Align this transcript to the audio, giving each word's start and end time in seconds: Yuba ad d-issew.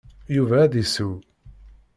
Yuba 0.35 0.55
ad 0.61 0.69
d-issew. 0.71 1.13